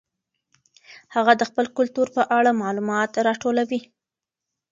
[1.15, 3.81] هغه د خپل کلتور په اړه معلومات راټولوي.